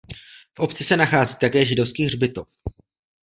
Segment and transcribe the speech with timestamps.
[0.53, 2.55] V obci se nachází také židovský hřbitov.